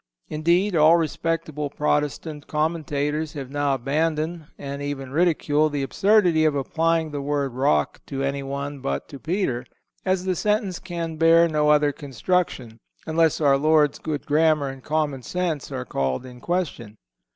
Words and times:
__"_Indeed, 0.35 0.75
all 0.75 0.97
respectable 0.97 1.69
Protestant 1.69 2.47
commentators 2.47 3.33
have 3.33 3.51
now 3.51 3.75
abandoned, 3.75 4.47
and 4.57 4.81
even 4.81 5.11
ridicule, 5.11 5.69
the 5.69 5.83
absurdity 5.83 6.43
of 6.43 6.55
applying 6.55 7.11
the 7.11 7.21
word 7.21 7.53
rock 7.53 8.01
to 8.07 8.23
anyone 8.23 8.79
but 8.79 9.07
to 9.09 9.19
Peter; 9.19 9.63
as 10.03 10.25
the 10.25 10.35
sentence 10.35 10.79
can 10.79 11.17
bear 11.17 11.47
no 11.47 11.69
other 11.69 11.91
construction, 11.91 12.79
unless 13.05 13.39
our 13.39 13.57
Lord's 13.59 13.99
good 13.99 14.25
grammar 14.25 14.69
and 14.69 14.83
common 14.83 15.21
sense 15.21 15.71
are 15.71 15.85
called 15.85 16.25
in 16.25 16.39
question. 16.39 16.97